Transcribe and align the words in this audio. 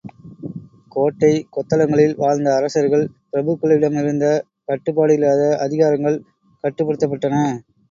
கோட்டை, 0.89 1.29
கொத்தளங்களில் 1.51 2.15
வாழ்ந்த 2.15 2.55
அரசர்கள் 2.55 3.05
பிரபுக்களிடமிருந்த 3.31 4.25
கட்டுப்பாடில்லாத 4.67 5.45
அதிகாரங்கள் 5.61 6.19
கட்டுப்படுத்தப்பட்டன. 6.63 7.47